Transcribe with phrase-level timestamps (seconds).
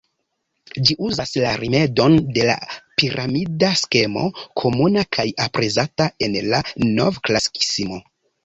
[0.87, 2.55] Ĝi uzas la rimedon de la
[3.01, 4.25] piramida skemo,
[4.63, 6.67] komuna kaj aprezata en la
[6.99, 8.03] Novklasikismo.